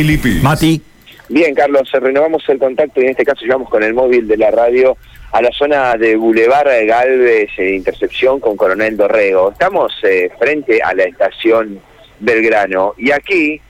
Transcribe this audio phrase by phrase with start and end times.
[0.00, 0.80] Mati.
[1.28, 4.52] Bien, Carlos, renovamos el contacto y en este caso llevamos con el móvil de la
[4.52, 4.96] radio
[5.32, 9.50] a la zona de Boulevard Galvez, eh, intercepción con Coronel Dorrego.
[9.50, 11.80] Estamos eh, frente a la estación
[12.20, 13.60] Belgrano y aquí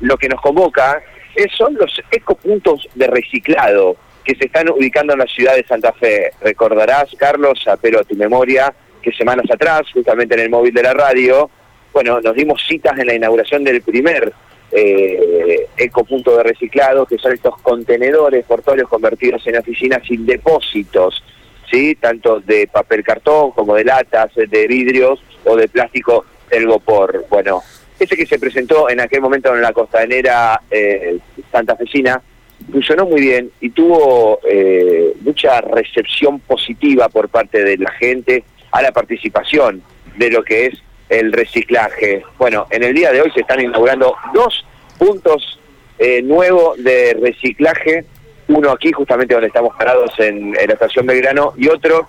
[0.00, 1.00] lo que nos convoca
[1.36, 5.92] es, son los ecopuntos de reciclado que se están ubicando en la ciudad de Santa
[5.92, 6.32] Fe.
[6.40, 10.92] Recordarás, Carlos, apelo a tu memoria, que semanas atrás, justamente en el móvil de la
[10.92, 11.48] radio,
[11.92, 14.32] bueno, nos dimos citas en la inauguración del primer
[14.72, 21.22] eh, ecopunto de reciclado, que son estos contenedores portolios convertidos en oficinas sin depósitos,
[21.70, 21.94] ¿sí?
[21.94, 26.24] tanto de papel cartón como de latas, de vidrios o de plástico
[26.66, 27.26] Gopor.
[27.28, 27.62] Bueno,
[27.98, 31.18] ese que se presentó en aquel momento en la costanera eh,
[31.52, 32.22] santafesina
[32.70, 38.82] funcionó muy bien y tuvo eh, mucha recepción positiva por parte de la gente a
[38.82, 39.82] la participación
[40.16, 42.22] de lo que es el reciclaje.
[42.38, 44.64] Bueno, en el día de hoy se están inaugurando dos
[44.98, 45.58] puntos
[45.98, 48.04] eh, nuevos de reciclaje,
[48.48, 52.08] uno aquí justamente donde estamos parados en, la estación Belgrano y otro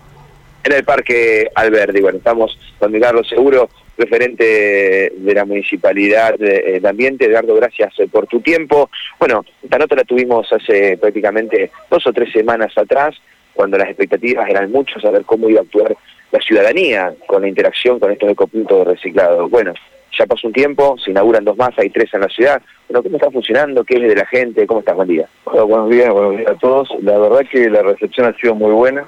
[0.64, 2.02] en el Parque Alberdi.
[2.02, 3.69] Bueno, estamos con Carlos Seguro,
[4.00, 7.25] referente de la Municipalidad de, Ambiente.
[7.25, 8.89] Edgardo, gracias eh, por tu tiempo.
[9.19, 13.16] Bueno, esta nota la tuvimos hace prácticamente dos o tres semanas atrás,
[13.53, 15.95] cuando las expectativas eran muchas, a ver cómo iba a actuar
[16.31, 19.52] la ciudadanía con la interacción con estos ecopuntos reciclados.
[19.52, 19.73] Bueno,
[20.17, 22.61] ya pasó un tiempo, se inauguran dos más, hay tres en la ciudad.
[22.88, 23.84] Bueno, ¿cómo está funcionando?
[23.84, 24.66] ¿Qué es de la gente?
[24.66, 24.95] ¿Cómo estás?
[24.95, 25.28] Buen día.
[25.45, 26.89] buenos días, buenos días a todos.
[27.02, 29.06] La verdad que la recepción ha sido muy buena.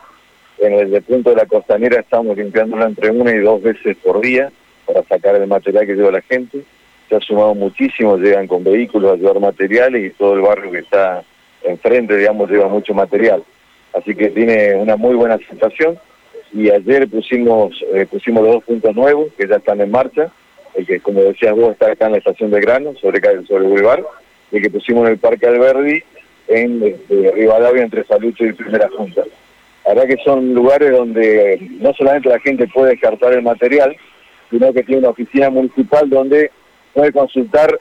[0.59, 4.51] En el punto de la costanera estamos limpiándola entre una y dos veces por día
[4.91, 6.63] para sacar el material que lleva la gente.
[7.07, 10.79] Se ha sumado muchísimo, llegan con vehículos a llevar materiales y todo el barrio que
[10.79, 11.23] está
[11.63, 13.43] enfrente, digamos, lleva mucho material.
[13.93, 15.97] Así que tiene una muy buena aceptación
[16.53, 20.31] y ayer pusimos eh, pusimos los dos puntos nuevos que ya están en marcha,
[20.75, 23.69] el que como decías vos está acá en la estación de Grano, sobre, sobre el
[23.69, 24.03] Boulevard,
[24.51, 26.03] y el que pusimos en el Parque Alberdi,
[26.47, 29.23] en este, Rivadavia, entre Salucho y Primera Junta.
[29.85, 33.95] La verdad que son lugares donde no solamente la gente puede descartar el material,
[34.51, 36.51] sino que tiene una oficina municipal donde
[36.93, 37.79] puede consultar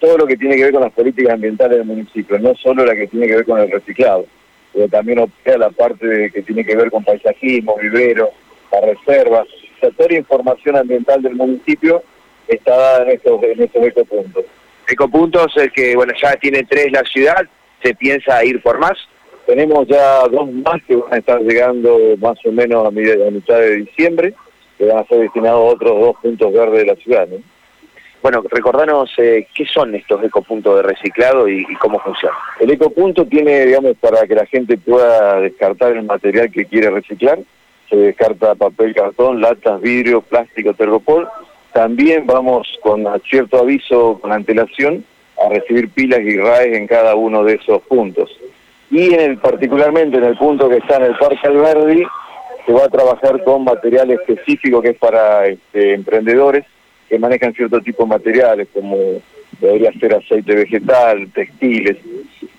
[0.00, 2.96] todo lo que tiene que ver con las políticas ambientales del municipio, no solo la
[2.96, 4.26] que tiene que ver con el reciclado
[4.76, 8.28] pero también opera la parte que tiene que ver con paisajismo, vivero,
[8.70, 9.40] la reserva.
[9.40, 12.02] O sea, toda la información ambiental del municipio
[12.46, 14.44] está dada en estos, en estos ecopuntos.
[14.86, 17.46] Ecopuntos es que, bueno, ya tiene tres la ciudad,
[17.82, 18.98] ¿se piensa ir por más?
[19.46, 23.76] Tenemos ya dos más que van a estar llegando más o menos a, mitad de
[23.76, 24.34] diciembre,
[24.78, 27.28] que van a ser destinados a otros dos puntos verdes de la ciudad.
[27.28, 27.36] ¿no?
[28.22, 32.36] Bueno, recordanos eh, qué son estos ecopuntos de reciclado y, cómo funcionan.
[32.58, 37.38] El ecopunto tiene, digamos, para que la gente pueda descartar el material que quiere reciclar.
[37.88, 41.28] Se descarta papel, cartón, latas, vidrio, plástico, tergopol.
[41.72, 45.04] También vamos con cierto aviso, con antelación,
[45.44, 48.36] a recibir pilas y RAES en cada uno de esos puntos.
[48.90, 52.04] Y en el, particularmente en el punto que está en el Parque Alberdi,
[52.66, 56.64] se va a trabajar con material específico que es para este, emprendedores,
[57.08, 58.96] que manejan cierto tipo de materiales, como
[59.60, 61.96] debería ser aceite vegetal, textiles.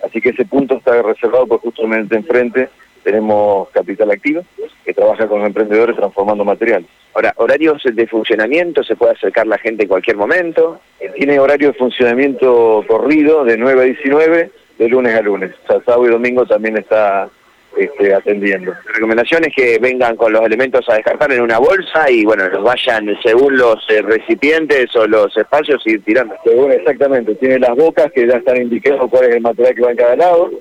[0.04, 2.70] Así que ese punto está reservado por justamente enfrente
[3.08, 4.42] tenemos Capital Activa,
[4.84, 6.90] que trabaja con los emprendedores transformando materiales.
[7.14, 10.82] Ahora, horarios de funcionamiento, se puede acercar la gente en cualquier momento.
[11.16, 15.52] Tiene horario de funcionamiento corrido de 9 a 19, de lunes a lunes.
[15.64, 17.30] O sea, sábado y domingo también está
[17.78, 18.72] este, atendiendo.
[18.72, 22.48] La recomendación es que vengan con los elementos a descartar en una bolsa y bueno,
[22.50, 26.36] los vayan según los eh, recipientes o los espacios ir tirando.
[26.44, 29.92] Según exactamente, tiene las bocas que ya están indicados cuál es el material que va
[29.92, 30.52] en cada lado.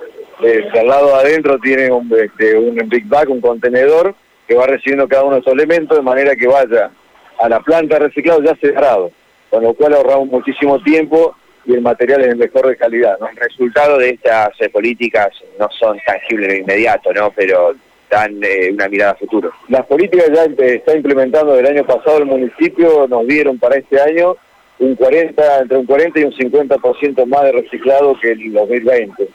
[0.42, 4.14] Eh, al lado adentro tiene un, este, un big bag, un contenedor
[4.46, 6.90] que va recibiendo cada uno de esos elementos de manera que vaya
[7.38, 9.10] a la planta de reciclado ya cerrado,
[9.50, 11.34] con lo cual ahorramos muchísimo tiempo
[11.66, 13.18] y el material es mejor de calidad.
[13.18, 13.28] ¿no?
[13.28, 15.28] El resultado de estas eh, políticas
[15.58, 17.30] no son tangibles de inmediato, ¿no?
[17.30, 17.74] pero
[18.10, 19.52] dan eh, una mirada a futuro.
[19.68, 24.36] Las políticas ya está implementando del año pasado el municipio, nos dieron para este año
[24.78, 29.28] un 40, entre un 40 y un 50% más de reciclado que en 2020.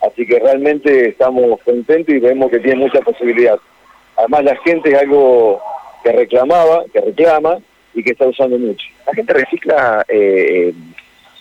[0.00, 3.58] Así que realmente estamos contentos y vemos que tiene mucha posibilidad.
[4.16, 5.60] Además la gente es algo
[6.02, 7.58] que reclamaba, que reclama
[7.94, 8.86] y que está usando mucho.
[9.06, 10.72] La gente recicla eh,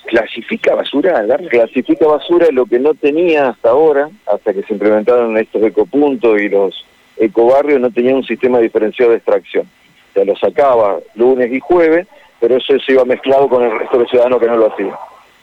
[0.06, 5.64] clasifica basura, Clasifica basura lo que no tenía hasta ahora, hasta que se implementaron estos
[5.64, 6.86] ecopuntos y los
[7.18, 9.66] ecobarrios, no tenía un sistema diferenciado de extracción.
[9.66, 12.08] O sea, lo sacaba lunes y jueves,
[12.40, 14.96] pero eso se iba mezclado con el resto de ciudadanos que no lo hacían.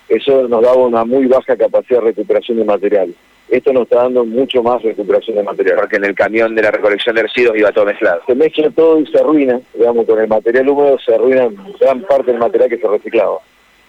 [0.08, 3.14] Eso nos daba una muy baja capacidad de recuperación de material.
[3.48, 5.76] Esto nos está dando mucho más recuperación de material.
[5.76, 8.20] Porque en el camión de la recolección de residuos iba todo mezclado.
[8.26, 11.48] Se mezcla todo y se arruina, digamos, con el material húmedo se arruina
[11.80, 13.38] gran parte del material que se reciclaba.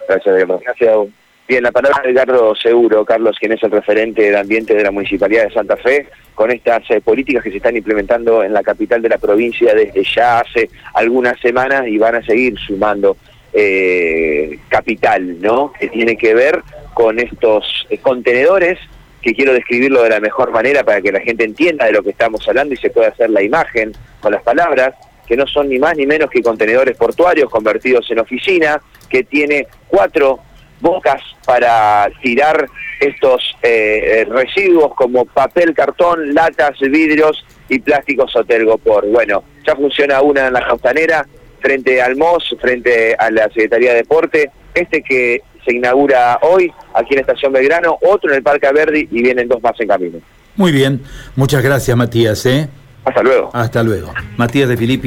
[0.08, 0.46] Gracias.
[0.46, 1.08] Gracias
[1.48, 4.92] Bien, la palabra de Ricardo Seguro, Carlos, quien es el referente de ambiente de la
[4.92, 9.02] Municipalidad de Santa Fe, con estas eh, políticas que se están implementando en la capital
[9.02, 13.16] de la provincia desde ya hace algunas semanas y van a seguir sumando
[13.52, 15.72] eh, capital, ¿no?
[15.78, 16.62] Que tiene que ver
[16.94, 18.78] con estos eh, contenedores,
[19.20, 22.10] que quiero describirlo de la mejor manera para que la gente entienda de lo que
[22.10, 24.94] estamos hablando y se pueda hacer la imagen con las palabras,
[25.26, 28.80] que no son ni más ni menos que contenedores portuarios convertidos en oficina,
[29.12, 30.40] que tiene cuatro
[30.80, 32.66] bocas para tirar
[32.98, 39.06] estos eh, residuos como papel, cartón, latas, vidrios y plásticos Hotel Gopor.
[39.08, 41.26] Bueno, ya funciona una en la costanera,
[41.60, 47.10] frente al MOS, frente a la Secretaría de Deporte, este que se inaugura hoy aquí
[47.10, 50.18] en la Estación Belgrano, otro en el Parque Verdi y vienen dos más en camino.
[50.56, 51.02] Muy bien,
[51.36, 52.44] muchas gracias Matías.
[52.46, 52.68] ¿eh?
[53.04, 53.50] Hasta luego.
[53.52, 54.12] Hasta luego.
[54.36, 55.00] Matías de Filippi.